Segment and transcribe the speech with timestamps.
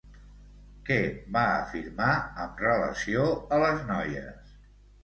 [0.87, 0.97] Què
[1.35, 2.09] va afirmar,
[2.47, 4.61] amb relació a les noies?